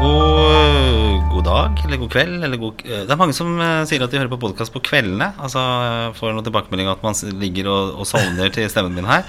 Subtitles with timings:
[0.00, 4.12] god, god dag, eller god kveld, eller god Det er mange som eh, sier at
[4.12, 5.32] de hører på podkast på kveldene.
[5.40, 5.62] Altså
[6.18, 9.26] får noen tilbakemelding at man ligger og, og sovner til stemmen min her.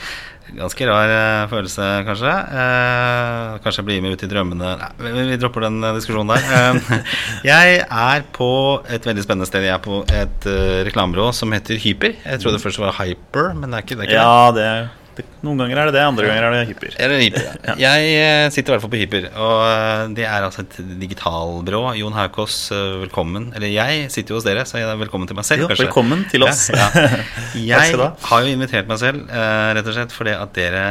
[0.52, 2.32] Ganske rar eh, følelse, kanskje.
[2.32, 6.48] Eh, kanskje jeg blir med ut i drømmene Nei, vi, dropper den eh, diskusjonen der.
[6.58, 7.12] Eh,
[7.52, 8.50] jeg er på
[8.92, 9.64] et veldig spennende sted.
[9.68, 12.18] Jeg er på et uh, reklamebyrå som heter Hyper.
[12.26, 14.10] Jeg trodde først det var Hyper, men det er ikke det.
[14.10, 14.26] Er ikke.
[14.26, 15.01] Ja, det, det,
[15.42, 16.96] noen ganger er det det, andre ganger er det hyper.
[17.02, 17.74] Eller Hyper, ja.
[17.82, 21.82] Jeg eh, sitter i hvert fall på Hyper, og eh, det er altså et digitalbyrå.
[22.00, 23.50] Jon Haukås, eh, velkommen.
[23.58, 25.88] Eller jeg sitter jo hos dere, så jeg er velkommen til meg selv, Jo, kanskje.
[25.88, 26.68] velkommen til oss.
[26.72, 27.22] Ja, ja.
[27.82, 30.82] Jeg har jo invitert meg selv, rett og slett fordi at dere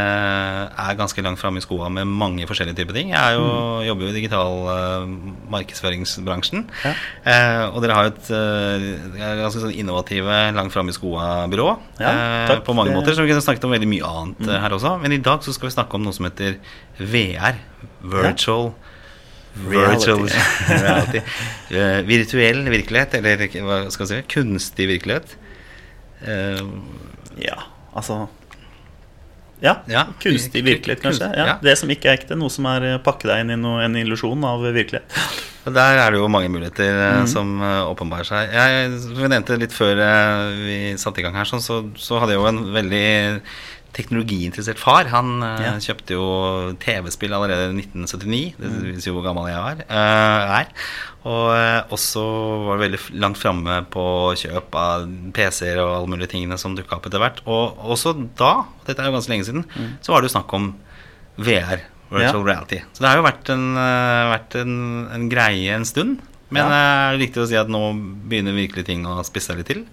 [0.68, 3.12] er ganske langt framme i skoa med mange forskjellige typer ting.
[3.14, 3.46] Jeg er jo,
[3.86, 5.14] jobber jo i digital
[5.50, 6.66] markedsføringsbransjen.
[6.66, 6.84] Mm.
[6.84, 7.70] Ja.
[7.70, 11.68] Og dere har jo et er ganske sånn innovative, langt framme i skoa-byrå.
[12.66, 13.16] På mange måter.
[13.16, 14.60] Så vi kunne snakket om veldig mye annet Mm.
[14.64, 14.92] her også.
[15.02, 16.56] Men i dag så skal vi snakke om noe som heter
[16.98, 17.58] VR.
[18.02, 18.72] Virtual
[19.54, 20.28] Virtual
[20.70, 21.20] reality.
[21.74, 25.36] uh, virtuell virkelighet, eller hva skal jeg si, kunstig virkelighet.
[26.22, 26.66] Uh,
[27.40, 27.56] Ja,
[27.96, 28.28] altså
[29.62, 31.26] Ja, Ja, kunstig virkelighet, kanskje.
[31.26, 31.58] kunst- Ja, ja.
[31.62, 32.36] Det som ikke er ekte.
[32.38, 35.04] Noe som er pakke deg inn i noe, en illusjon av virkelighet.
[35.66, 38.48] Der er det jo mange muligheter mm som åpenbarer seg.
[38.54, 40.00] Jeg, jeg nevnte litt før
[40.64, 43.42] vi satte i gang her, sånn, så, så hadde jeg jo en veldig
[43.96, 45.08] teknologiinteressert far.
[45.12, 45.72] Han eh, Ja.
[45.82, 46.26] kjøpte jo
[46.82, 48.54] TV-spill allerede i 1979.
[48.60, 50.72] Det viser jo hvor gammel jeg var, uh, er.
[51.28, 52.24] Og eh, også
[52.68, 54.04] var veldig langt framme på
[54.40, 57.42] kjøp av PC-er og alle mulige tingene som dukka opp etter hvert.
[57.50, 58.54] Og også da,
[58.86, 59.66] dette er jo ganske lenge siden,
[60.00, 60.72] så var det jo snakk om
[61.40, 61.84] VR.
[62.10, 62.80] Virtual reality.
[62.90, 63.66] Så det har jo vært en,
[64.32, 64.72] vært en,
[65.14, 66.16] en greie en stund.
[66.50, 67.82] Men det er det riktig å si at nå
[68.26, 69.84] begynner virkelig ting å spisse litt til?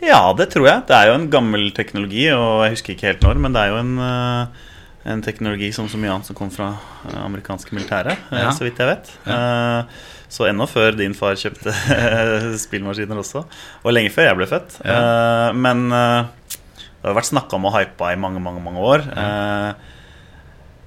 [0.00, 0.84] Ja, det tror jeg.
[0.88, 3.74] Det er jo en gammel teknologi, og jeg husker ikke helt når, men det er
[3.74, 4.70] jo en, eh,
[5.12, 6.70] en teknologi som så mye annet som kom fra
[7.10, 8.50] eh, amerikanske militære, eh, Ja.
[8.56, 9.12] så vidt jeg vet.
[9.26, 9.84] Ja.
[10.30, 11.72] Så ennå før din far kjøpte
[12.64, 13.42] spillmaskiner også,
[13.84, 14.76] og lenge før jeg ble født.
[14.86, 15.50] Ja.
[15.52, 19.02] Men det har vært snakka om og hypa i mange, mange, mange år.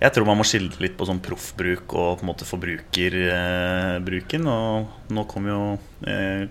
[0.03, 4.47] Jeg tror man må skille litt på sånn proffbruk og på en måte forbrukerbruken.
[4.47, 5.59] Og nå kom, jo,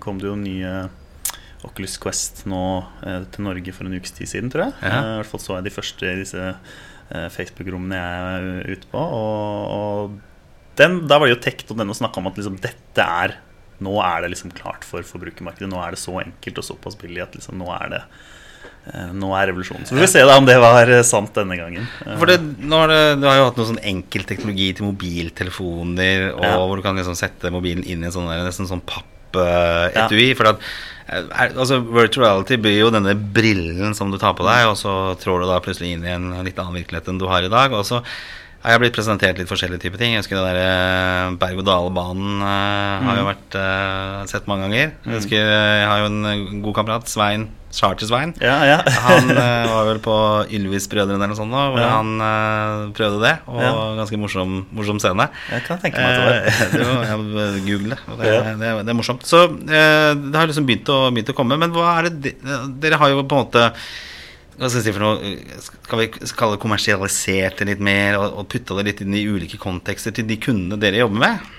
[0.05, 0.73] kom det jo nye
[1.69, 2.63] Oculus Quest nå
[3.07, 4.75] eh, til Norge for en ukes tid siden, tror jeg.
[4.83, 4.97] Ja.
[4.99, 8.91] Eh, I hvert fall så jeg de første i disse eh, Facebook-rommene jeg er ute
[8.93, 8.99] på.
[8.99, 12.61] Og, og den, da var det jo tekt om den og snakka om at liksom,
[12.65, 13.39] dette er
[13.83, 15.67] Nå er det liksom klart for forbrukermarkedet.
[15.67, 18.03] Nå er det så enkelt og såpass billig at liksom, nå er det
[19.15, 19.87] nå er revolusjonen.
[19.87, 21.85] Så vi får se da om det var sant denne gangen.
[22.19, 26.29] For det, nå har det, du har jo hatt noe sånn enkel teknologi til mobiltelefoner,
[26.35, 26.55] og Ja.
[26.63, 30.33] hvor du kan liksom sette mobilen inn i en sånn nesten sånn papp-etui.
[30.39, 30.67] For at
[31.09, 35.43] altså, virtual reality blir jo denne brillen som du tar på deg, og så trår
[35.43, 37.75] du da plutselig inn i en litt annen virkelighet enn du har i dag.
[37.77, 38.03] Og så
[38.71, 40.13] har blitt presentert litt forskjellige typer ting.
[40.15, 44.93] Jeg husker det der eh, berg-og-dal-banen eh, har jo vært eh, sett mange ganger.
[45.03, 48.35] Jeg husker eh, jeg har jo en god kamerat, Svein Charter-Svein.
[48.39, 48.77] ja, ja.
[49.09, 50.15] Han var vel på
[50.53, 51.89] Ylvis-brødrene eller noe sånt, da, hvor Ja.
[51.97, 53.33] han prøvde det.
[53.49, 55.27] Og ganske morsom, morsom scene.
[55.51, 57.03] Jeg kan tenke meg at det var det var,
[57.57, 58.01] jeg google det.
[58.21, 59.25] Det, det, det er morsomt.
[59.27, 61.57] Så det har liksom begynt å, begynt å komme.
[61.65, 62.35] Men hva er det de,
[62.85, 63.67] Dere har jo på en måte
[64.59, 65.33] hva skal si noe
[65.65, 69.25] Skal vi kalle det kommersialisert det litt mer og, og putta det litt inn i
[69.29, 71.53] ulike kontekster til de kundene dere jobber med?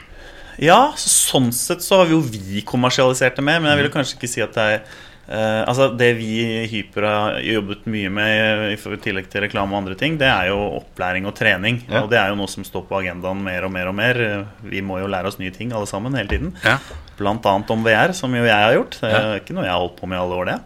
[0.61, 3.89] Ja, så sånn sett så har vi jo vi kommersialisert det mer, men jeg vil
[3.89, 4.83] jo kanskje ikke si at det er
[5.27, 9.81] eh, altså Det vi i Hyper har jobbet mye med i tillegg til reklame og
[9.83, 11.81] andre ting, det er jo opplæring og trening.
[11.89, 12.03] Ja.
[12.03, 14.21] Og det er jo noe som står på agendaen mer og mer og mer.
[14.63, 16.53] Vi må jo lære oss nye ting alle sammen hele tiden.
[16.63, 16.77] Ja.
[17.17, 18.99] Blant annet om VR, som jo jeg har gjort.
[19.01, 19.39] Det er Ja.
[19.39, 20.59] ikke noe jeg har holdt på med i alle år, det.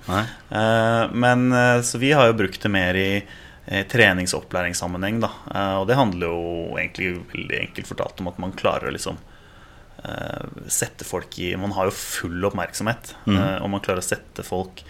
[0.52, 3.10] Eh, Men eh, så vi har jo brukt det mer i
[3.68, 5.20] eh, trenings- og opplæringssammenheng.
[5.20, 5.30] Da.
[5.54, 9.18] Uh, Og det handler jo egentlig veldig enkelt fortalt om at man klarer å liksom
[9.18, 9.37] eh,
[10.72, 13.38] sette folk i Man har jo full oppmerksomhet, Mm.
[13.38, 14.84] eh, og man klarer å sette folk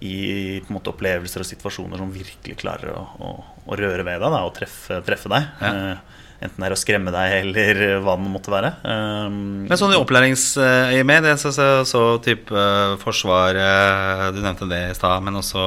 [0.00, 3.32] i måte, opplevelser og situasjoner som virkelig klarer å, å,
[3.66, 5.48] å røre ved deg da, og treffe, treffe deg.
[5.60, 5.74] Ja.
[5.94, 8.68] Eh, Enten det er å skremme deg eller hva det måtte være.
[8.86, 9.24] Eh,
[9.66, 14.94] Men sånn i opplæringsøyemed, det så, så, så type eh, Forsvaret, du nevnte det i
[14.94, 15.58] stad, men også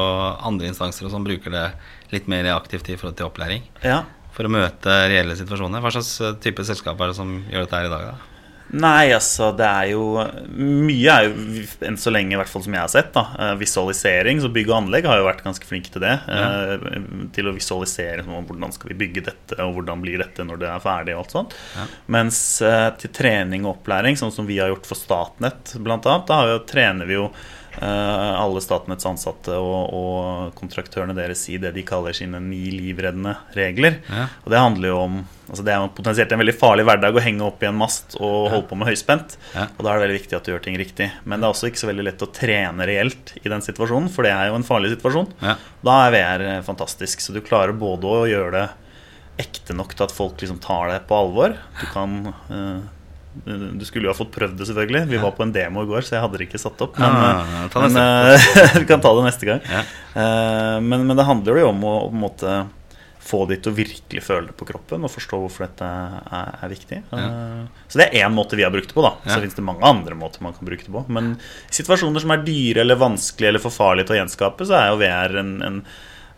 [0.47, 1.65] andre instanser og sånn bruker det
[2.13, 3.67] litt mer aktivt i forhold til opplæring.
[3.83, 4.03] ja.
[4.31, 5.81] For å møte reelle situasjoner.
[5.83, 8.30] Hva slags eh, type selskap er det som gjør dette her i dag, da?
[8.71, 10.03] Nei, altså det er jo
[10.55, 13.53] Mye er jo enn så lenge, i hvert fall som jeg har sett, da, eh,
[13.59, 14.39] visualisering.
[14.43, 16.13] Så bygg og anlegg har jo vært ganske flinke til det.
[16.27, 16.77] Ja.
[17.35, 20.83] Til å visualisere hvordan skal vi bygge dette, og hvordan blir dette når det er
[20.83, 21.15] ferdig.
[21.17, 21.87] og alt sånt Ja.
[22.17, 26.59] Mens eh, til trening og opplæring, sånn som vi har gjort for Statnett bl.a., da
[26.67, 32.15] trener vi jo eh, alle Statnetts ansatte og, og kontraktørene deres i det de kaller
[32.15, 34.01] sine ni livreddende regler.
[34.11, 34.25] Ja.
[34.43, 35.21] Og det handler jo om
[35.51, 38.51] altså Det er potensielt en veldig farlig hverdag å henge opp i en mast og
[38.53, 39.35] holde på med høyspent.
[39.51, 39.65] Ja.
[39.75, 41.09] Og da er det veldig viktig at du gjør ting riktig.
[41.25, 44.23] Men det er også ikke så veldig lett å trene reelt i den situasjonen, for
[44.23, 45.27] det er jo en farlig situasjon.
[45.43, 45.57] Ja.
[45.83, 47.19] Da er VR eh, fantastisk.
[47.19, 48.65] Så du klarer både å gjøre det
[49.41, 51.57] ekte nok til at folk liksom tar det på alvor.
[51.81, 52.79] Du kan eh,
[53.33, 55.05] Du skulle jo ha fått prøvd det, selvfølgelig.
[55.07, 56.97] Vi var på en demo i går, så jeg hadde det ikke satt opp.
[56.99, 58.51] Men, ja, eh, men eh,
[58.81, 59.61] vi kan ta det neste gang.
[59.71, 59.83] Ja.
[60.19, 62.57] Eh, men, men det handler jo om å måte
[63.21, 66.71] få de til å virkelig føle det på kroppen og forstå hvorfor dette er, er
[66.73, 66.97] viktig.
[67.13, 69.03] Eh, Så det er én måte vi har brukt det på.
[69.05, 69.41] da Så Ja.
[69.45, 71.03] finnes det mange andre måter man kan bruke det på.
[71.07, 74.75] Men i situasjoner som er dyre eller vanskelige eller for farlige til å gjenskape, så
[74.81, 75.77] er jo VR en, en,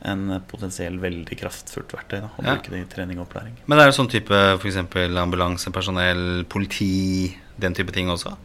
[0.03, 2.55] en potensiell veldig kraftfullt verktøy da, å Ja.
[2.55, 3.53] bruke det i trening og opplæring.
[3.65, 4.81] Men det er jo sånn type f.eks.
[5.23, 8.35] ambulansepersonell, politi, den type ting også?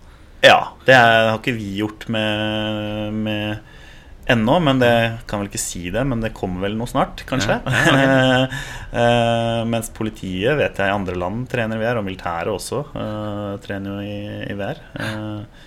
[0.45, 3.59] Ja, det er, har ikke vi gjort med, med
[4.31, 4.93] ennå, men det
[5.27, 7.59] kan vel ikke si det, men det kommer vel noe snart, kanskje.
[8.89, 13.99] Eh, mens politiet vet jeg i andre land trener VR, og militæret også uh, trener
[13.99, 14.79] jo i, i VR.
[14.97, 15.67] Eh,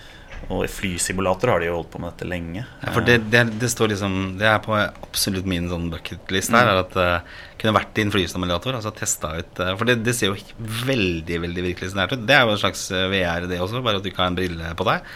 [0.51, 2.63] og flysimulator har de jo holdt på med dette lenge.
[2.83, 6.69] Ja, for det, det, det står liksom Det er på absolutt min sånn bucketlist her.
[6.73, 8.75] Er at uh, kunne vært i en flysimulator.
[8.77, 12.27] Altså testa ut uh, For det, det ser jo veldig veldig virkelig nært ut.
[12.27, 14.75] Det er jo en slags VR, det også, bare at du ikke har en brille
[14.77, 15.09] på deg.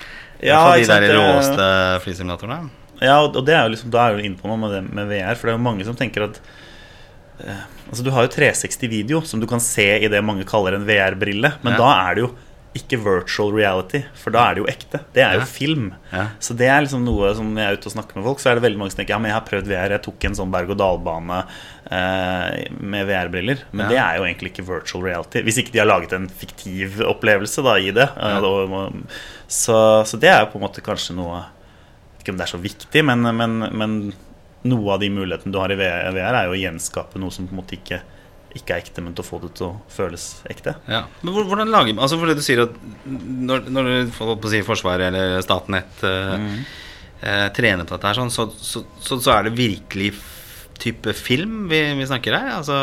[0.45, 1.69] Ja, for de der råeste
[2.03, 2.71] flysimulatorene.
[3.03, 5.09] Ja, og det er jo liksom, da er du inne på noe med, det, med
[5.09, 6.39] VR, for det er jo mange som tenker at
[7.43, 10.87] eh, Altså Du har jo 360-video, som du kan se i det mange kaller en
[10.87, 11.51] VR-brille.
[11.61, 11.77] Men Ja.
[11.77, 12.31] da er det jo
[12.75, 14.99] ikke virtual reality, for da er det jo ekte.
[15.15, 15.85] Det er jo film.
[16.11, 16.25] Ja.
[16.43, 18.49] Så det er liksom noe som når jeg er ute og snakker med folk, så
[18.51, 20.35] er det veldig mange som tenker ja, men jeg har prøvd VR, jeg tok en
[20.41, 21.37] sånn berg-og-dal-bane
[21.91, 23.63] eh, med VR-briller.
[23.71, 23.89] Men Ja.
[23.93, 25.41] det er jo egentlig ikke virtual reality.
[25.47, 28.09] Hvis ikke de har laget en fiktiv opplevelse da i det.
[28.15, 28.89] Eh, Ja.
[29.47, 31.43] så, så det er jo på en måte kanskje noe
[32.19, 34.13] ikke om det er så viktig, men, men, men
[34.65, 37.45] noe av de mulighetene du har i VR, VR er jo å gjenskape noe som
[37.45, 37.99] på en måte ikke,
[38.55, 40.75] ikke er ekte, men til å få det til å føles ekte.
[40.89, 41.03] Ja.
[41.21, 45.41] Men hvordan lager man Altså fordi du sier at når, når du si Forsvaret eller
[45.45, 46.55] Statnett eh, Mm.
[47.21, 50.13] eh, trener på dette her, sånn, så, så, så, så er det virkelig
[50.79, 52.49] type film vi, vi snakker her?
[52.57, 52.75] Altså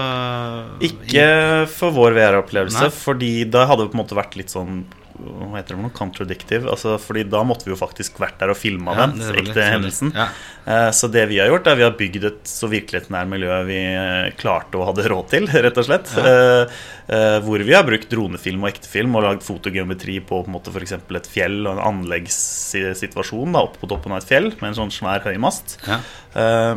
[0.89, 1.27] Ikke
[1.73, 4.83] for vår VR-opplevelse, fordi da hadde det på en måte vært litt sånn
[5.23, 5.93] hva heter det for noe?
[5.95, 6.67] Contradictive.
[6.73, 9.67] Altså, fordi da måtte vi jo faktisk vært der og filma Ja, den det ekte
[9.69, 10.09] hendelsen.
[10.17, 10.25] Ja.
[10.65, 13.79] Eh, Så det vi har gjort, er vi har bygd et så virkelighetsnær miljø vi
[13.83, 16.13] eh, klarte og hadde råd til, rett og slett.
[16.23, 16.77] Eh,
[17.09, 20.71] eh, Hvor vi har brukt dronefilm og ektefilm og lagd fotogeometri på på en måte
[20.75, 20.95] f.eks.
[20.99, 24.95] et fjell og en anleggssituasjon da, oppe på toppen av et fjell med en sånn
[24.95, 25.77] svær høymast.
[25.87, 25.99] Ja.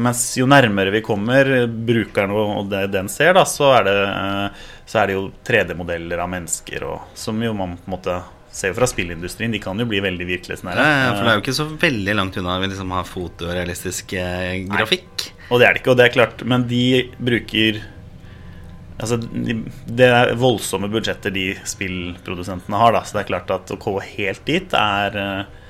[0.01, 3.95] Mens jo nærmere vi kommer brukeren og det den ser, da, så er det,
[4.91, 8.17] så er det jo 3D-modeller av mennesker, og, som jo man på en måte
[8.55, 9.51] ser jo fra spillindustrien.
[9.51, 10.83] De kan jo bli veldig virkelighetsnære.
[10.85, 14.15] Ja, ja, for det er jo ikke så veldig langt unna vi liksom har fotorealistisk
[14.19, 15.27] eh, grafikk.
[15.49, 16.85] Og det er det ikke, og det er klart, men de
[17.19, 17.83] bruker
[18.95, 19.57] Altså, de,
[19.91, 23.97] Det er voldsomme budsjetter de spillprodusentene har, da, så det er klart at å gå
[24.15, 25.65] helt dit er eh,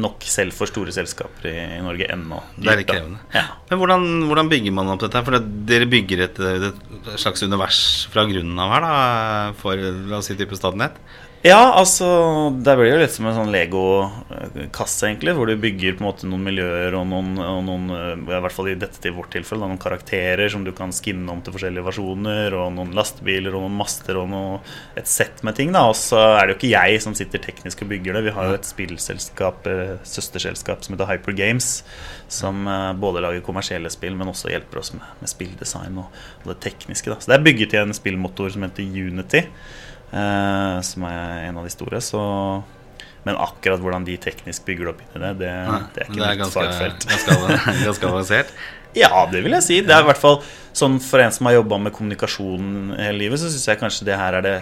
[0.00, 2.38] nok selv for store selskaper i, Norge ennå.
[2.56, 3.20] Det er litt krevende.
[3.36, 3.44] Ja.
[3.68, 5.22] Men hvordan, hvordan bygger man opp dette?
[5.28, 6.40] For det- dere bygger et,
[6.70, 7.82] et slags univers
[8.12, 10.96] fra grunnen av her, da, for la oss si type Statnett?
[11.46, 12.06] Ja, altså
[12.64, 15.34] Det blir jo litt som en sånn Lego-kasse, egentlig.
[15.36, 18.54] Hvor du bygger på en måte noen miljøer og noen, og noen eh, I hvert
[18.56, 21.54] fall i dette til vårt tilfelle, da, noen karakterer som du kan skinne om til
[21.54, 22.56] forskjellige versjoner.
[22.58, 24.58] Og noen lastebiler og noen master og noe,
[24.98, 25.70] et sett med ting.
[25.76, 28.26] da Og så er det jo ikke jeg som sitter teknisk og bygger det.
[28.26, 31.72] Vi har jo et spillselskap, eh, søsterselskap som heter Hyper Games.
[32.32, 36.54] Som eh, både lager kommersielle spill, men også hjelper oss med, med spilldesign og, og
[36.56, 37.12] det tekniske.
[37.12, 39.46] da Så det er bygget i en spillmotor som heter Unity.
[40.16, 42.00] Eh, som er en av de store.
[42.04, 42.22] Så,
[43.26, 45.52] men akkurat hvordan de teknisk bygger det opp inni det, det,
[45.96, 47.06] det er ikke det er mitt fagfelt.
[47.10, 48.56] ganske, ganske avansert.
[48.96, 49.82] Ja, det vil jeg si.
[49.84, 50.40] Det er i hvert fall
[50.76, 54.16] sånn For en som har jobba med kommunikasjon hele livet, så syns jeg kanskje det
[54.16, 54.56] her er det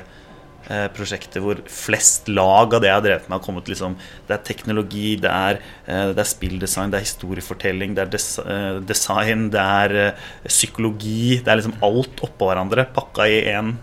[0.70, 3.96] eh, prosjektet hvor flest lag av det jeg har drevet med, har kommet liksom
[4.28, 8.28] Det er teknologi, det er, eh, det er spilldesign, det er historiefortelling, det er des,
[8.42, 13.74] eh, design, det er eh, psykologi Det er liksom alt oppå hverandre pakka i én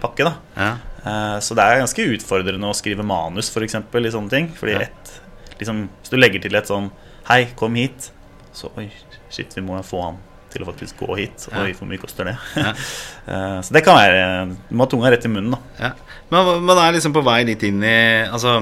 [0.00, 0.32] pakke, da.
[0.58, 0.72] Ja.
[1.04, 4.48] Eh, Så det er ganske utfordrende å skrive manus for eksempel, i sånne ting.
[4.56, 5.12] Fordi et,
[5.58, 6.90] liksom, Hvis du legger til et sånn
[7.28, 8.10] Hei, kom hit.
[8.52, 8.90] Så oi,
[9.30, 10.18] shit, vi må få han
[10.50, 11.44] til å faktisk gå hit.
[11.52, 11.62] Ja.
[11.62, 12.36] Oi, hvor mye koster det?
[12.56, 12.72] Ja.
[13.30, 15.58] Eh, Så det kan være Du må ha tunga rett i munnen, da.
[15.78, 15.90] Ja.
[16.32, 18.56] Men man er liksom på vei litt inn i Altså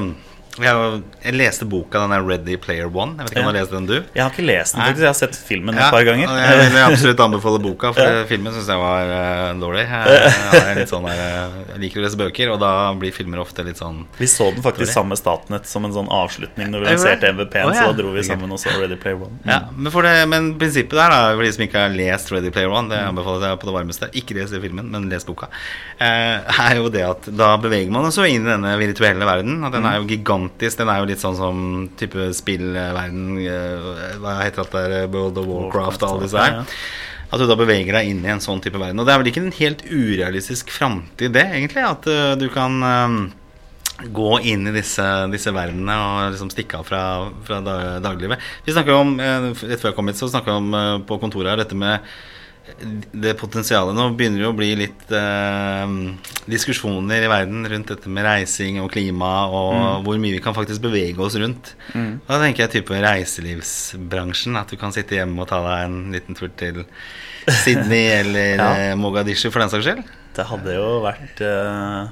[0.64, 3.14] jeg, jeg leste boka, den er Ready Player One.
[3.18, 3.94] Jeg vet ikke om du har lest den, du?
[4.14, 5.04] Jeg har ikke lest den, faktisk.
[5.04, 6.32] Jeg har sett filmen et par ganger.
[6.38, 9.84] Jeg vil absolutt anbefale boka, for filmen syns jeg var uh, dårlig.
[9.88, 10.32] Jeg,
[10.78, 13.78] jeg, sånn der, eh, jeg liker å lese bøker, og da blir filmer ofte litt
[13.80, 14.94] sånn Vi så den faktisk Dårlig.
[14.94, 17.32] sammen med Statnett som en sånn avslutning når vi Er lanserte?
[17.36, 17.68] MVP-en.
[17.68, 17.84] oh, ja.
[17.86, 19.38] Så da dro vi sammen og så Ready Player One.
[19.48, 22.50] ja, men, for det, men prinsippet der, da, for de som ikke har lest Ready
[22.54, 22.94] Player One, Mm.
[22.94, 24.06] det anbefaler jeg på det varmeste.
[24.16, 25.48] Ikke les filmen, men les boka.
[26.00, 26.38] Uh,
[26.68, 29.58] er jo det at da beveger man seg inn i denne virtuelle verden.
[29.66, 30.08] Og den er jo Mm.
[30.48, 30.78] Gigantisk.
[30.80, 31.60] Den er jo litt sånn som
[32.00, 35.08] type spillverden eh, Hva heter det der?
[35.12, 36.62] World of Warcraft og alle disse her.
[37.28, 38.98] At du da beveger deg inn i en sånn type verden.
[39.00, 41.84] Og det er vel ikke en helt urealistisk framtid, det, egentlig?
[41.84, 43.18] At eh, du kan eh,
[44.14, 47.02] gå inn i disse, disse verdenene og liksom stikke av fra,
[47.44, 48.40] fra da- dagliglivet.
[48.64, 51.60] Vi snakker om, Rett før jeg kom hit, så snakka vi om på kontoret her
[51.64, 52.00] dette med
[53.12, 55.92] det potensialet Nå begynner jo å bli litt eh,
[56.50, 60.82] diskusjoner i verden rundt dette med reising og klima, og hvor mye vi kan faktisk
[60.84, 61.72] bevege oss rundt.
[61.94, 64.56] Da tenker jeg type reiselivsbransjen.
[64.60, 66.84] At du kan sitte hjemme og ta deg en liten tur til
[67.64, 68.70] Sydney eller Ja.
[68.90, 70.04] eh, Mogadishu for den saks skyld.
[70.38, 72.10] Det hadde jo vært eh,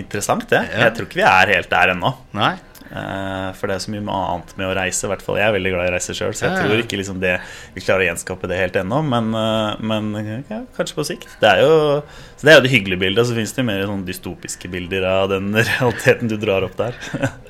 [0.00, 0.62] interessant, det.
[0.72, 0.86] Ja.
[0.88, 2.14] Jeg tror ikke vi er helt der ennå.
[2.36, 2.54] Nei?
[2.90, 5.06] Eh, for det er så mye annet med å reise.
[5.06, 6.66] I hvert fall Jeg er veldig glad i å reise sjøl, så jeg Ja, ja.
[6.68, 7.34] tror ikke liksom det
[7.74, 9.00] vi klarer å gjenskape det helt ennå.
[9.06, 11.28] Men, eh, men ja, kanskje på sikt.
[11.40, 12.02] Det er jo,
[12.36, 13.26] så det er jo det hyggelige bildet.
[13.26, 16.94] Så fins det mer sånn dystopiske bilder av den realiteten du drar opp der.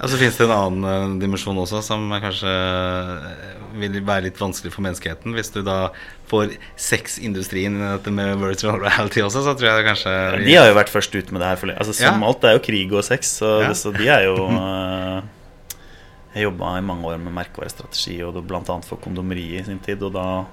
[0.01, 2.57] Og så finnes det en annen eh, dimensjon også som er kanskje
[3.81, 5.35] vil være litt vanskelig for menneskeheten.
[5.37, 5.91] Hvis du da
[6.31, 7.77] får sexindustrien
[8.17, 10.15] med virtual reality også, så tror jeg det kanskje
[10.47, 11.57] De har jo vært først ut med det her.
[11.61, 12.27] For, altså, som Ja.
[12.29, 13.71] alt er jo krig og sex, så, Ja.
[13.75, 15.23] så de er jo eh,
[16.37, 18.61] Jeg jobba i mange år med merkevarestrategi og bl.a.
[18.85, 20.03] for kondomeri i sin tid.
[20.03, 20.45] Og da,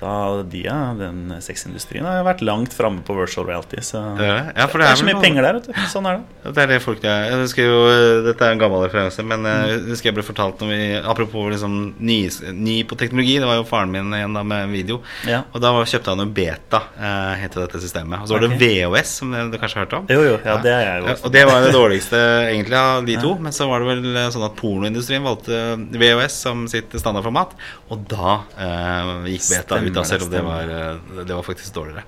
[0.00, 3.80] da de, ja, den sexindustrien har vært langt framme på virtual reality.
[3.84, 4.54] Så Det er det.
[4.56, 5.72] Ja, det det er er så mye noe- penger der, vet du.
[5.92, 6.52] Sånn er det.
[6.54, 9.80] Det er det folk husker jo, eh, Dette er en gammel referanse, men eh, jeg
[9.88, 12.18] husker jeg ble fortalt når vi, Apropos liksom ny,
[12.52, 15.00] ny på teknologi, det var jo faren min igjen da med video.
[15.26, 15.42] Ja.
[15.52, 18.20] Og da kjøpte han jo Beta, eh, het dette systemet.
[18.22, 18.58] Og så var okay.
[18.58, 20.06] det VOS, som du kanskje har hørt om?
[20.12, 22.22] Jo, jo, ja, det er jeg jo Ja, og det var jo det dårligste
[22.52, 23.34] egentlig av de to.
[23.40, 25.62] Men så var det vel eh, sånn at pornoindustrien valgte
[25.96, 27.56] VHS som sitt standardformat.
[27.94, 31.46] Og da eh, gikk Beta Stemmer ut, da, selv om det var, eh, det var
[31.46, 32.04] faktisk dårligere.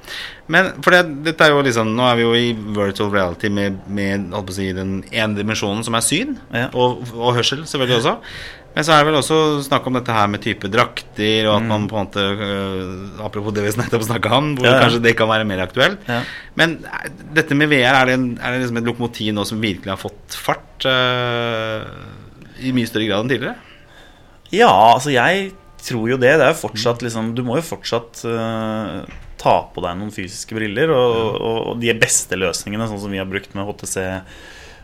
[0.52, 3.80] Men for det, dette er jo liksom Nå er vi jo i virtual reality med,
[3.88, 6.68] med holdt på å si, den ene dimensjonen som er syn, Ja.
[6.74, 8.16] og, og hørsel selvfølgelig også.
[8.76, 11.64] Men så er det vel også snakk om dette her med type drakter, og at
[11.66, 14.70] man på en måte øh, Apropos det vi nettopp snakka om, hvor Mm.
[14.70, 14.82] Ja, ja.
[14.84, 16.04] kanskje det kan være mer aktuelt.
[16.60, 19.58] Men eh, dette med VR, er det, en, er det liksom et lokomotiv nå som
[19.64, 21.88] virkelig har fått fart øh,
[22.62, 23.56] i mye større grad enn tidligere?
[24.54, 25.50] Ja, altså jeg
[25.86, 26.34] tror jo det.
[26.38, 29.02] Det er jo fortsatt liksom Du må jo fortsatt uh,
[29.38, 30.92] ta på deg noen fysiske briller.
[30.94, 34.08] Og, og, og de beste løsningene, sånn som vi har brukt med HTC,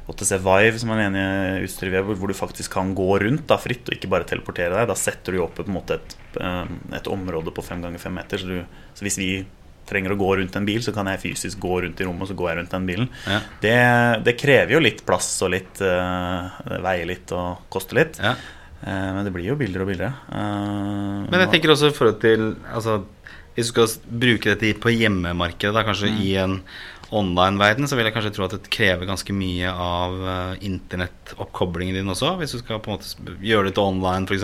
[0.07, 3.49] HTC Vive, som er den ene utstyret vi har, hvor du faktisk kan gå rundt
[3.51, 4.89] da, fritt og ikke bare teleportere deg.
[4.91, 6.65] Da setter du opp på en måte et, eh,
[6.99, 8.43] et område på fem ganger fem meter.
[8.43, 9.31] Så, du, så hvis vi
[9.89, 12.31] trenger å gå rundt en bil, så kan jeg fysisk gå rundt i rommet, og
[12.31, 13.09] så går jeg rundt den bilen.
[13.29, 13.41] Ja.
[13.61, 13.79] Det,
[14.25, 16.49] det krever jo litt plass og litt uh,
[16.85, 18.21] Veier litt og koster litt.
[18.23, 18.33] Ja.
[18.85, 20.15] Eh, Men det blir jo billigere og billigere.
[20.31, 22.99] Eh, Men jeg tenker også i forhold til altså,
[23.57, 26.21] Hvis du skal bruke dette på hjemmemarkedet, da, kanskje Mm.
[26.27, 26.61] i en
[27.15, 32.09] online-verden, så vil jeg kanskje tro at det krever ganske mye av uh, internettoppkoblingen din
[32.11, 32.33] også.
[32.41, 34.43] Hvis du skal på en måte gjøre det til online, f.eks.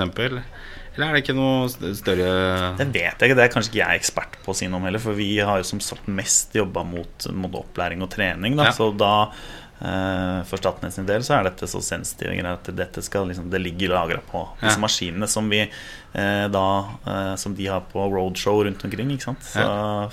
[0.94, 2.30] Eller er det ikke noe større
[2.78, 4.86] Det vet jeg ikke, det er kanskje ikke jeg ekspert på å si noe om
[4.88, 5.02] heller.
[5.02, 8.56] For vi har jo som sagt mest jobba mot, mot opplæring og trening.
[8.58, 8.76] Da, Ja.
[8.76, 9.34] Så da eh,
[9.80, 13.60] for Statnett sin del så er dette så sensitive greier at dette skal liksom, det
[13.62, 14.82] ligger lagra på disse Ja.
[14.82, 16.64] maskinene som vi eh, da
[17.06, 19.10] eh, Som de har på roadshow rundt omkring.
[19.14, 19.42] Ikke sant?
[19.46, 19.64] Så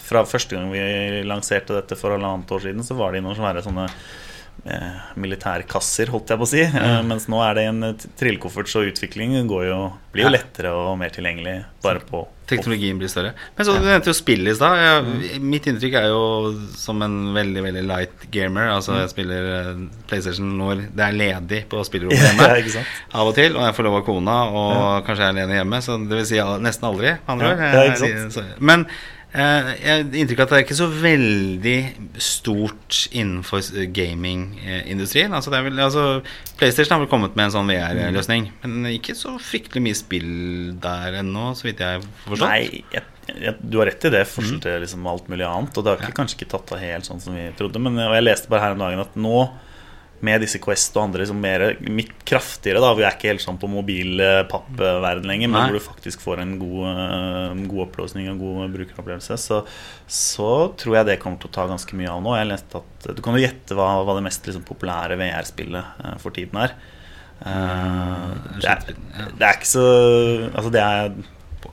[0.07, 3.63] Fra første gang vi lanserte dette for halvannet år siden, så var det noen svære
[3.65, 3.99] sånne eh,
[5.19, 6.63] militærkasser, holdt jeg på å si.
[6.67, 7.11] Mm.
[7.11, 9.83] mens nå er det en eh, trillekoffert, så utviklingen går jo,
[10.15, 13.33] blir jo lettere og mer tilgjengelig bare på Teknologien blir større.
[13.57, 15.07] Men så Du nevnte jo spill i stad.
[15.43, 18.69] Mitt inntrykk er jo som en veldig veldig light gamer.
[18.71, 22.47] Altså Jeg spiller eh, PlayStation når det er ledig på spillerommet hjemme.
[22.71, 22.85] Ja?
[23.19, 23.51] Av og til.
[23.57, 25.83] Og jeg får lov av kona, og kanskje jeg er alene hjemme.
[25.83, 27.17] Så det vil si nesten aldri.
[27.27, 29.03] Andre Ja, ja, Men eh,
[29.37, 31.75] jeg har inntrykk av at det er ikke så veldig
[32.23, 35.33] stort innenfor s- gamingindustrien.
[35.35, 36.05] Altså, altså,
[36.57, 40.31] PlayStation har vel kommet med en sånn VR-løsning, men ikke så fryktelig mye spill
[40.83, 42.47] der ennå, så vidt jeg har forstått.
[42.47, 43.03] Nei, jeg,
[43.43, 45.77] jeg, du har rett i det, forskjell til liksom alt mulig annet.
[45.77, 47.81] Og det har ikke, kanskje ikke tatt av helt sånn som vi trodde.
[47.83, 49.37] Men jeg leste bare her om dagen at nå,
[50.25, 53.59] med disse Quest og andre som mer mitt kraftigere, da Vi er ikke helt sånn
[53.61, 55.67] på mobil eh, pappverden lenger, men Nei.
[55.69, 59.61] hvor du faktisk får en god, eh, god oppløsning og god brukeropplevelse, så,
[60.09, 62.35] så tror jeg det kommer til å ta ganske mye av nå.
[62.39, 66.19] Jeg leste at Du kan jo gjette hva, hva det mest liksom, populære VR-spillet eh,
[66.23, 66.77] for tiden er.
[67.45, 68.85] Eh, det, er,
[69.37, 69.89] det er ikke så
[70.49, 71.11] Altså, det er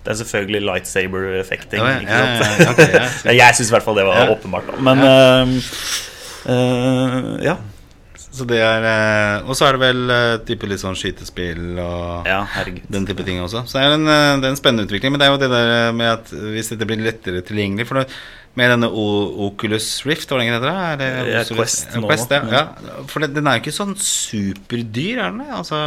[0.05, 1.81] det er selvfølgelig lightsaber-effekting.
[1.81, 3.05] Ja, ja, ja, ja, ok, ja.
[3.25, 4.75] Ja, jeg syns i hvert fall det var åpenbart.
[4.85, 5.53] Men uh,
[6.45, 7.55] uh, ja.
[8.35, 12.27] Så det er eh, Og så er det vel eh, type litt sånn skytespill og
[12.29, 12.41] ja,
[12.91, 13.63] den type ting også.
[13.71, 15.15] Så det er en, eh, det er en spennende utvikling.
[15.15, 18.03] Men det er jo det der med at hvis dette blir lettere tilgjengelig for
[18.55, 19.05] Med denne o
[19.49, 20.75] Oculus Rift, hva heter det?
[20.75, 22.67] Er det Ja, Quest Quest, ja, ja.
[23.11, 25.49] For den er jo ikke sånn superdyr, er den det?
[25.55, 25.79] Altså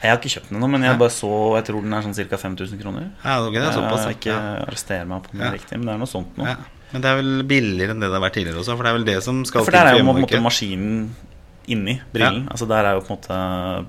[0.00, 1.00] Jeg har ikke kjøpt den ennå, men jeg Ja.
[1.00, 2.36] bare så Jeg tror den er sånn ca.
[2.36, 3.10] 5000 kroner.
[3.24, 4.06] Ja, ok, det er såpass.
[4.08, 4.20] Jeg ja.
[4.20, 4.64] ikke Ja.
[4.68, 5.52] arrester meg på den Ja.
[5.52, 6.44] riktig, men det er noe sånt nå.
[6.46, 6.56] Ja.
[6.92, 8.98] Men det er vel billigere enn det det har vært tidligere også, for det er
[8.98, 11.10] vel det som skal For der er jo maskinen
[11.66, 12.46] inni brillen.
[12.52, 13.38] Altså Der er jo på en måte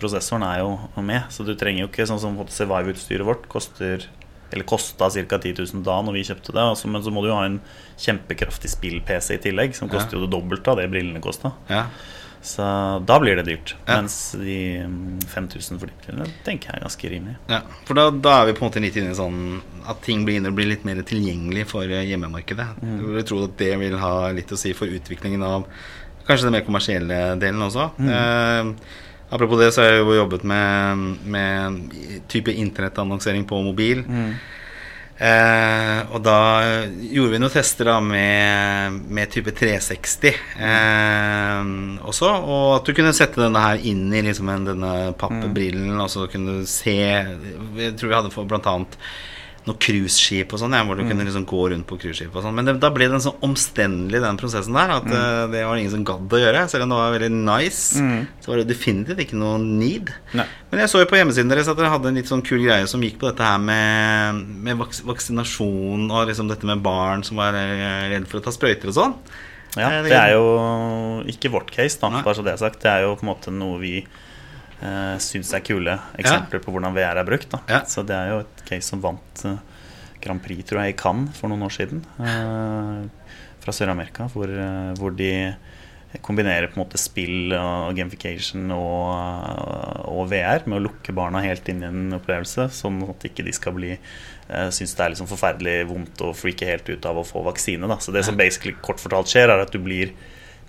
[0.01, 4.07] Prosessoren er jo med, så du trenger jo ikke sånn som Survive-utstyret vårt koster
[4.51, 5.39] Eller kosta ca.
[5.39, 6.63] 10 000 da når vi kjøpte det.
[6.63, 7.59] Altså, men så må du jo ha en
[7.99, 11.51] kjempekraftig spill-PC i tillegg, som koster jo det dobbelte av det brillene kosta.
[11.67, 11.89] Ja.
[12.47, 12.63] Så
[13.05, 13.75] da blir det dyrt.
[13.85, 13.97] Ja.
[13.97, 17.35] Mens de mm, 5000 for de brillene tenker jeg er ganske rimelig.
[17.51, 19.41] Ja, for da, da er vi på en måte litt inne i sånn
[19.89, 22.67] at ting begynner å bli litt mer tilgjengelig for hjemmemarkedet.
[22.79, 22.97] Mm.
[23.01, 25.67] Jeg vil tro at det vil ha litt å si for utviklingen av
[26.27, 27.89] kanskje den mer kommersielle delen også.
[27.97, 28.11] Mm.
[28.13, 28.93] Eh,
[29.29, 31.97] apropos det, så har jeg jo jobbet med, med
[32.31, 34.03] type internettannonsering på mobil.
[34.07, 34.31] Mm.
[35.17, 36.39] Eh, og da
[36.93, 41.71] gjorde vi noen tester da med, med type 360 eh,
[42.05, 42.29] også.
[42.29, 46.59] Og at du kunne sette denne her inn i liksom denne pappbrillen, og så kunne
[46.59, 48.99] du se Jeg tror vi hadde for blant annet
[49.67, 52.55] noe cruiseskip og sånn, ja, hvor du kunne liksom gå rundt på cruiseskip og sånn.
[52.55, 55.93] Men det, da ble den så omstendelig, den prosessen der, at eh, det var ingen
[55.93, 56.63] som gadd å gjøre.
[56.71, 58.05] Selv om det var veldig nice,
[58.43, 60.13] så var det definitivt ikke noe need.
[60.37, 60.47] Nei.
[60.71, 62.87] Men jeg så jo på hjemmesiden deres at dere hadde en litt sånn kul greie
[62.87, 67.39] som gikk på dette her med, med vaks vaksinasjon og liksom dette med barn som
[67.39, 69.19] var eh, redd for å ta sprøyter og sånn.
[69.77, 70.45] Ja, Eh, det er jo
[71.29, 72.81] ikke vårt case, da, bare så det er sagt.
[72.81, 73.93] Det er jo på en måte noe vi
[74.81, 77.55] eh, syns er kule eksempler på hvordan VR er brukt.
[77.69, 77.83] Ja.
[77.89, 79.57] Så det er jo et case som vant uh,
[80.23, 82.03] Grand Prix, tror jeg, i Cannes for noen år siden.
[82.19, 83.07] Uh,
[83.63, 85.31] fra Sør-Amerika, hvor, uh, hvor de
[86.23, 91.67] kombinerer på en måte spill og gamification og, og VR med å lukke barna helt
[91.69, 95.29] inn i en opplevelse, sånn at ikke de skal bli uh, synes det er liksom
[95.29, 97.89] forferdelig vondt å freake helt ut av å få vaksine.
[97.89, 97.99] Da.
[98.01, 100.15] Så det som basically kort fortalt skjer, er at du blir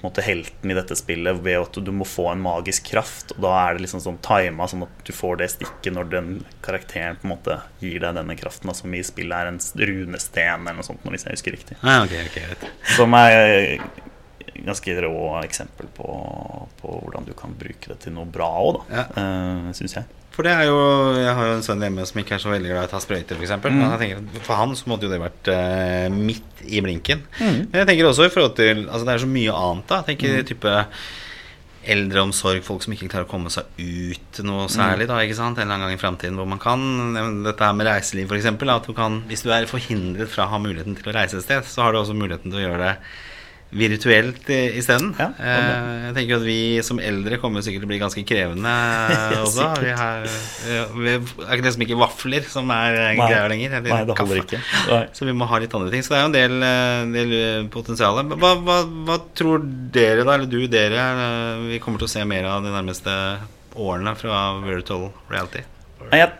[0.03, 3.33] måte helten i dette spillet ved at du må få en magisk kraft.
[3.37, 6.31] Og da er det liksom sånn tima sånn at du får det stikket når den
[6.65, 10.69] karakteren på en måte gir deg denne kraften, da, som i spillet er en runesten
[10.69, 11.81] eller noe sånt, hvis jeg husker riktig.
[11.83, 12.71] Ah, okay, okay.
[12.97, 13.79] Som er
[14.65, 16.07] ganske rå eksempel på,
[16.81, 19.03] på hvordan du kan bruke det til noe bra òg, da.
[19.03, 19.05] Ja.
[19.69, 20.05] Uh, Syns jeg.
[20.39, 20.75] For det er jo
[21.19, 23.01] Jeg har jo en sønn hjemme som ikke er så veldig glad i å ta
[23.03, 23.57] sprøyter, f.eks.
[23.59, 24.29] Mm.
[24.47, 27.25] For han så måtte jo det vært uh, midt i blinken.
[27.41, 27.57] Mm.
[27.73, 29.99] Men jeg tenker også i forhold til Altså det er så mye annet, da.
[30.03, 30.47] Jeg tenker Mm.
[30.53, 30.77] type
[31.89, 34.73] eldreomsorg, folk som ikke klarer å komme seg ut noe Mm.
[34.75, 35.59] særlig, da, ikke sant.
[35.59, 38.47] En eller annen gang i framtiden hvor man kan Dette her med reiseliv, f.eks.
[38.47, 41.45] At du kan Hvis du er forhindret fra å ha muligheten til å reise et
[41.45, 42.97] sted, så har du også muligheten til å gjøre det
[43.69, 45.11] virtuelt isteden.
[45.21, 48.73] Ja, eh, jeg tenker at vi som eldre kommer sikkert til å bli ganske krevende
[49.13, 49.67] Ja, også.
[49.83, 50.25] Vi har,
[50.73, 51.21] ja, vi er
[51.59, 53.77] ikke liksom ikke vafler som er eh, greia lenger.
[53.79, 54.57] eller Nei, det holder kaffe.
[54.57, 54.63] ikke.
[54.89, 55.03] Nei.
[55.19, 56.07] Så vi må ha litt andre ting.
[56.07, 58.23] Så det er jo en del, eh, del eh, potensial.
[58.33, 58.79] Hva, hva,
[59.11, 62.65] hva tror dere, da, eller du, dere, eh, vi kommer til å se mer av
[62.65, 63.15] de nærmeste
[63.77, 65.61] årene fra virtual reality?
[66.09, 66.33] Jeg,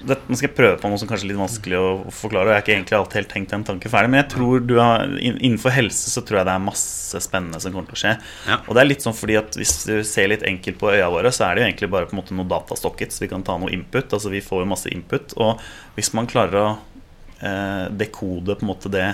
[0.00, 2.48] nå skal jeg prøve på noe som kanskje er litt vanskelig å forklare.
[2.48, 4.74] og Jeg har ikke egentlig alltid helt tenkt den tanken ferdig Men jeg tror du
[4.80, 8.14] har, innenfor helse så tror jeg det er masse spennende som kommer til å skje.
[8.48, 8.58] Ja.
[8.64, 11.32] Og det er litt sånn fordi at Hvis du ser litt enkelt på øya våre,
[11.34, 13.12] så er det jo egentlig bare på en måte noe datastokket.
[13.12, 14.08] Så vi kan ta noe input.
[14.08, 15.36] Altså Vi får jo masse input.
[15.36, 15.60] Og
[15.98, 16.68] hvis man klarer å
[17.44, 19.08] eh, dekode på en måte det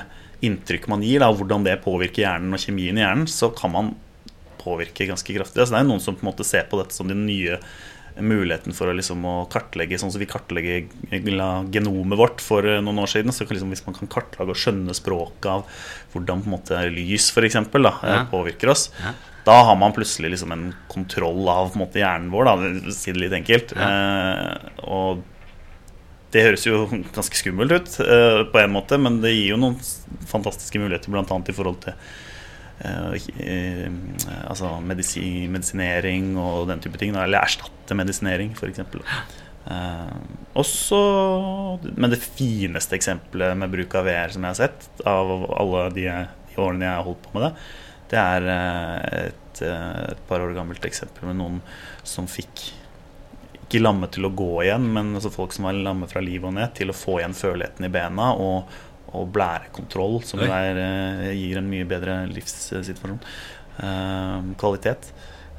[0.46, 3.72] inntrykket man gir, da, og hvordan det påvirker hjernen og kjemien i hjernen, så kan
[3.72, 3.94] man
[4.60, 5.62] påvirke ganske kraftig.
[5.62, 7.58] Altså, det er noen som på en måte ser på dette som de nye
[8.20, 10.86] muligheten for å, liksom, å kartlegge Sånn som vi kartlegger
[11.72, 13.32] genomet vårt for eh, noen år siden.
[13.34, 15.64] Så kan liksom, hvis man kan kartlegge og skjønne språket av
[16.14, 18.24] hvordan på en måte lys for eksempel, da, eh, Ja.
[18.30, 19.12] påvirker oss, Ja.
[19.44, 23.12] da har man plutselig liksom en kontroll av på en måte, hjernen vår, da, si
[23.12, 23.72] det litt enkelt.
[23.76, 25.22] Eh, og
[26.32, 29.76] det høres jo ganske skummelt ut eh, på en måte, men det gir jo noen
[30.26, 31.22] fantastiske muligheter, bl.a.
[31.48, 31.94] i forhold til
[32.84, 37.14] altså medisi, medisinering og den type ting.
[37.16, 38.82] Eller erstatte medisinering, f.eks.
[39.66, 40.12] Uh,
[40.54, 40.98] også,
[41.98, 46.06] men det fineste eksempelet med bruk av VR som jeg har sett, av alle de,
[46.52, 47.50] de årene jeg har holdt på med det,
[48.10, 51.60] det er eh, et, eh, et par år gammelt eksempel med noen
[52.06, 52.68] som fikk
[53.66, 56.54] ikke lamme til å gå igjen, men altså folk som var lamme fra livet og
[56.54, 58.76] ned, til å få igjen føleligheten i bena og,
[59.16, 60.80] og blærekontroll, som der, er,
[61.30, 63.18] eh, gir en mye bedre livssituasjon.
[63.82, 65.12] Eh, kvalitet.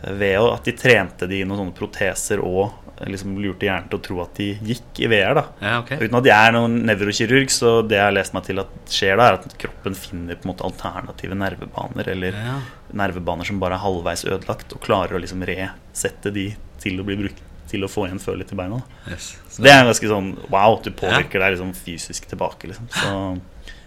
[0.04, 2.70] ved at de trente de i noen sånne proteser og
[3.10, 5.34] liksom lurte hjernen til å tro at de gikk i VR.
[5.34, 5.98] da Ja, okay.
[5.98, 9.17] Uten at jeg er noen nevrokirurg, så det jeg har lest meg til at skjer
[9.17, 12.60] da, er at kroppen finner på en måte alternative nervebaner, eller Ja.
[12.93, 17.15] nervebaner som bare er halvveis ødelagt, og klarer å liksom resette de til å bli
[17.17, 18.80] brukt til å få igjen følelse i beina.
[19.12, 19.34] Yes.
[19.51, 22.88] Så det er ganske sånn wow, du påvirker deg liksom fysisk tilbake, liksom.
[22.93, 23.13] Så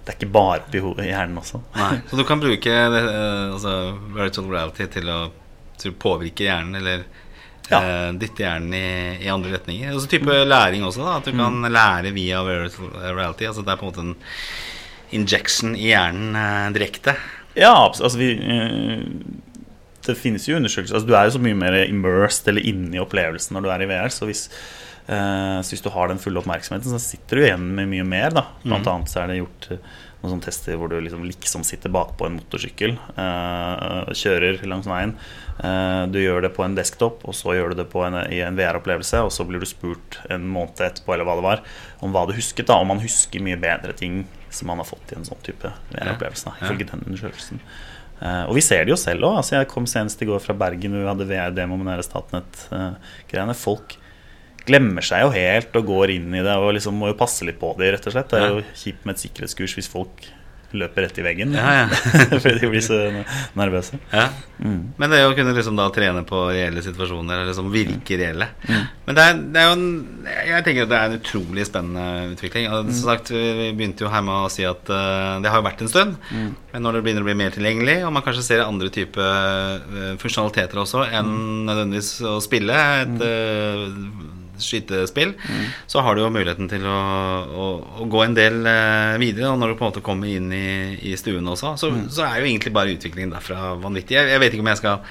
[0.05, 1.61] det er ikke bare oppi i hjernen også.
[1.77, 1.95] Nei.
[2.11, 3.75] Så du kan bruke det, eh, altså,
[4.17, 5.19] virtual reality til å,
[5.81, 7.05] til å påvirke hjernen, eller
[7.71, 7.79] Ja.
[7.85, 8.87] eh, dytte hjernen i,
[9.25, 9.93] i andre retninger.
[9.95, 11.19] Og så type læring også, da.
[11.21, 13.47] At du kan lære via virtual reality.
[13.47, 14.17] Altså det er på en måte en
[15.21, 17.15] injection i hjernen eh, direkte.
[17.59, 19.05] Ja, altså vi eh,
[20.11, 23.03] Det finnes jo undersøkelser altså Du er jo så mye mer immersed eller inne i
[23.03, 24.11] opplevelsen når du er i VR.
[24.15, 24.45] Så hvis,
[25.09, 28.31] eh, så hvis du har den fulle oppmerksomheten, så sitter du igjen med mye mer.
[28.37, 31.63] da Blant annet så er det gjort eh, noen sånne tester hvor du liksom, liksom
[31.65, 32.99] sitter bakpå en motorsykkel.
[33.17, 35.15] eh, kjører langs veien.
[35.65, 38.41] Eh, du gjør det på en desktop, og så gjør du det på en, i
[38.45, 39.23] en VR-opplevelse.
[39.25, 41.63] Og så blir du spurt en måned etterpå eller hva det var
[42.05, 42.67] om hva du husket.
[42.69, 45.73] da Om man husker mye bedre ting som man har fått i en sånn type
[45.95, 46.45] VR-opplevelse.
[46.51, 46.73] da, Ja.
[46.91, 47.61] Den undersøkelsen.
[48.21, 49.41] Eh, og vi ser det jo selv òg.
[49.41, 53.57] Altså, jeg kom senest i går fra Bergen, hvor vi hadde VR-demo med nære Statnett-greiene.
[53.57, 53.97] Folk
[54.69, 57.59] glemmer seg jo helt og går inn i det og liksom må jo passe litt
[57.61, 58.33] på det, rett og slett.
[58.33, 60.29] Det er jo kjipt med et sikkerhetskurs hvis folk
[60.77, 61.55] løper rett i veggen.
[61.57, 61.87] Ja, ja.
[62.43, 62.99] Fordi de blir så
[63.59, 63.99] nervøse.
[64.13, 64.29] Ja.
[64.61, 64.93] Mm.
[65.01, 68.83] Men det å kunne liksom da trene på reelle situasjoner, eller liksom virke reelle Mm.
[69.07, 69.87] Men det er, det er jo en
[70.47, 72.05] Jeg tenker at det er en utrolig spennende
[72.37, 72.69] utvikling.
[72.71, 72.93] Og Mm.
[72.95, 75.83] Som sagt, Vi begynte jo her med å si at uh, det har jo vært
[75.83, 76.17] en stund.
[76.31, 76.51] Mm.
[76.73, 80.15] Men når det begynner å bli mer tilgjengelig, og man kanskje ser andre typer eh,
[80.23, 81.65] funksjonaliteter også enn Mm.
[81.67, 83.85] nødvendigvis å spille et eh,
[84.65, 85.35] skytespill,
[85.91, 87.01] så har du jo muligheten til å,
[87.51, 87.67] å,
[88.03, 89.51] å gå en del eh, videre.
[89.53, 92.41] Og når du på en måte kommer inn i, i stuen også, så, så er
[92.41, 94.19] jo egentlig bare utviklingen derfra vanvittig.
[94.19, 95.05] Jeg, jeg vet ikke om jeg skal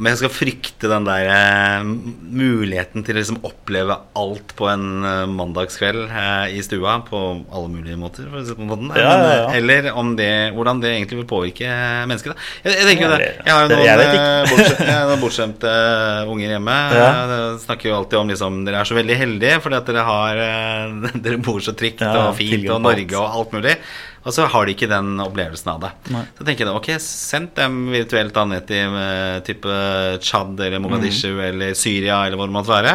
[0.00, 5.04] om jeg skal frykte den der eh, muligheten til å liksom oppleve alt på en
[5.04, 7.20] eh, mandagskveld eh, i stua på
[7.52, 8.88] alle mulige måter, for å si måten.
[8.96, 9.44] Ja, ja, ja.
[9.50, 11.68] eh, Eller om det, hvordan det egentlig vil påvirke
[12.08, 12.32] mennesket.
[12.32, 12.48] Da.
[12.64, 13.30] Jeg, jeg tenker jo det.
[13.44, 16.78] Jeg har jo noen, jeg eh, noen bortskjemte eh, unger hjemme.
[16.96, 17.08] Ja.
[17.36, 20.40] Eh, snakker jo alltid om liksom Dere er så veldig heldige fordi at dere har
[20.46, 22.80] eh, Dere bor så trygt og fint og.
[22.88, 23.76] Norge og alt mulig.
[24.20, 25.88] Og så har de ikke den opplevelsen av det.
[26.12, 26.20] Nei.
[26.36, 29.72] Så tenker jeg da, ok, send dem virtuelt da ned til eh, type
[30.20, 31.40] Tsjad eller Mogadishu Mm.
[31.48, 32.92] eller Syria eller hvor det måtte være.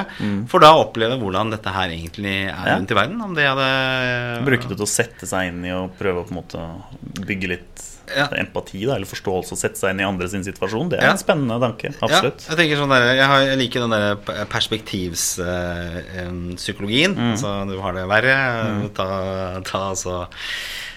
[0.52, 3.18] For da oppleve hvordan dette her egentlig er rundt i verden.
[3.26, 3.70] Om det hadde
[4.46, 6.62] Bruke det til å sette seg inn i og prøve å på en måte
[7.26, 8.28] bygge litt Ja.
[8.38, 10.90] empati da, eller forståelse og sette seg inn i andre sin situasjon.
[10.92, 11.12] Det er Ja.
[11.16, 11.90] en spennende tanke.
[12.06, 12.46] Absolutt.
[12.52, 17.16] Ja, jeg sånn der, jeg, har, jeg liker den der perspektivspsykologien.
[17.18, 17.32] Mm.
[17.34, 18.36] Altså, du har det verre.
[18.94, 19.08] Ta,
[19.66, 20.28] ta altså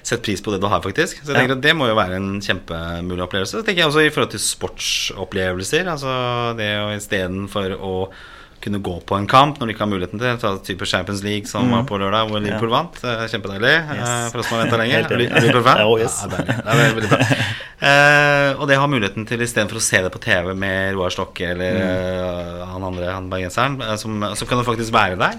[0.02, 1.20] Sett pris på det du har, faktisk.
[1.22, 1.40] Så jeg Ja.
[1.42, 3.58] tenker at Det må jo være en kjempemulig opplevelse.
[3.58, 5.86] Så tenker jeg også i forhold til sportsopplevelser.
[5.90, 8.08] Altså det å istedenfor å
[8.60, 11.46] kunne gå på en kamp når de ikke har muligheten til Ta type Champions League
[11.46, 12.96] som var på lørdag, hvor Liverpool vant.
[13.04, 14.32] Eh, Kjempedeilig eh, Yes.
[14.32, 14.92] for oss som har venta lenge.
[14.96, 15.30] Helt Er du- enig.
[15.30, 15.82] er du Liverpool-fan?
[15.86, 16.16] Oh, yes.
[16.24, 16.56] Ja, deilig.
[16.56, 17.44] Det er veldig bra.
[17.78, 21.46] Uh, og det har muligheten til istedenfor å se det på TV med Roar Stokke
[21.52, 25.38] eller eh, han andre, han bergenseren, som- så kan du faktisk være der.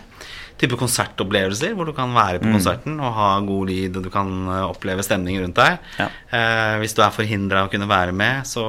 [0.60, 4.32] Type konsertopplevelser hvor du kan være på konserten og ha god lyd, og du kan
[4.50, 5.78] eh, oppleve stemning rundt deg.
[6.00, 6.10] Ja.
[6.36, 8.64] Eh, hvis du er forhindra å kunne være med, så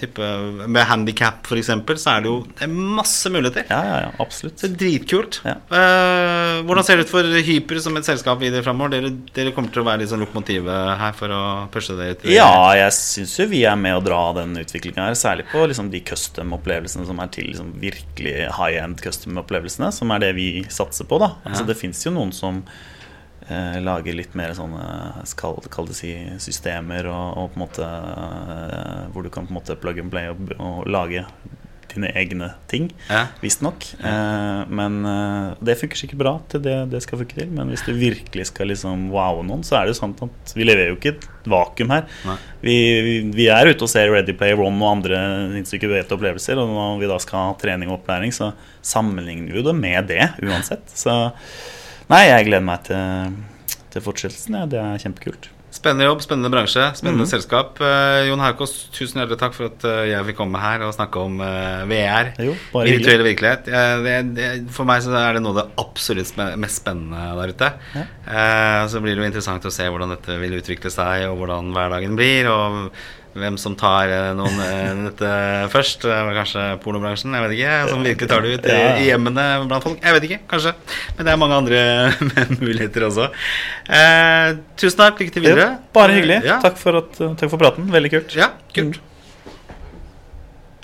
[0.00, 0.22] type
[0.68, 1.70] Med handikap f.eks.,
[2.02, 3.66] så er det jo det er masse muligheter.
[3.70, 4.60] Ja, ja, ja, absolutt.
[4.60, 5.40] Så dritkult.
[5.46, 5.56] Ja.
[5.72, 8.94] Eh, hvordan ser det ut for Hyper som et selskap videre framover?
[8.96, 11.42] Dere, dere kommer til å være litt sånn lokomotivet her for å
[11.72, 12.26] pushe det ut?
[12.32, 15.18] Ja, jeg syns jo vi er med å dra den utviklinga her.
[15.18, 19.92] Særlig på liksom de custom-opplevelsene som er til liksom virkelig high end custom-opplevelsene.
[19.94, 21.30] Som er det vi satser på, da.
[21.48, 22.60] Altså, det fins jo noen som
[23.48, 27.88] eh, lager litt mer sånne skal kall det si systemer og, og på en måte
[27.88, 31.24] eh, Hvor du kan på en måte plug and play og, og lage
[31.94, 32.88] dine egne ting.
[33.08, 33.26] Ja.
[33.42, 33.86] Visstnok.
[34.00, 34.64] Ja.
[34.68, 37.50] men eh, det funker sikkert bra til det det skal funke til.
[37.54, 40.66] Men hvis du virkelig skal liksom wowe noen, så er det jo sant at vi
[40.66, 42.06] leverer jo ikke et vakuum her.
[42.62, 42.76] Vi,
[43.06, 45.22] vi, vi er ute og ser Ready Player One og andre
[45.60, 46.60] instruktiverte opplevelser.
[46.62, 48.52] Og når vi da skal ha trening og opplæring, så
[48.82, 50.86] sammenligner vi jo det med det uansett.
[50.96, 51.16] Så
[52.10, 53.40] nei, jeg gleder meg til,
[53.92, 54.62] til fortsettelsen.
[54.62, 54.68] Ja.
[54.70, 55.51] Det er kjempekult.
[55.72, 57.30] Spennende jobb, spennende bransje, spennende mm.
[57.30, 57.78] selskap.
[57.80, 61.22] Eh, Jon Haukås, tusen hjertelig takk for at eh, jeg fikk komme her og snakke
[61.22, 62.28] om eh, VR.
[62.44, 62.56] Jo.
[62.74, 63.70] Virtuell virkelighet.
[64.04, 67.72] Det, det, for meg så er det noe av det absolutt mest spennende der ute.
[67.96, 68.04] Ja.
[68.04, 71.72] Eh, så blir det jo interessant å se hvordan dette vil utvikle seg, og hvordan
[71.72, 72.52] hverdagen blir.
[72.52, 72.92] Og
[73.36, 75.30] hvem som tar eh, noen eh, dette
[75.72, 76.06] først.
[76.08, 77.76] Eh, Kanskje pornobransjen, jeg vet ikke.
[77.92, 80.00] Som virkelig tar det ut i, i hjemmene blant folk.
[80.02, 80.74] Jeg vet ikke, kanskje.
[81.18, 81.84] Men det er mange andre
[82.64, 83.30] muligheter også.
[83.88, 85.22] Eh, tusen takk.
[85.22, 85.70] Lykke til videre.
[85.70, 86.42] Ja, bare hyggelig.
[86.48, 86.58] Ja.
[86.64, 87.88] Takk, for at, takk for praten.
[87.94, 88.36] Veldig kult.
[88.38, 89.00] Ja, kult.